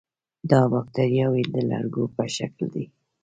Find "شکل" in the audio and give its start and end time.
2.35-2.63